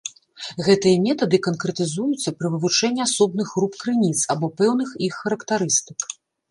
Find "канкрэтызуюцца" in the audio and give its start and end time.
1.49-2.35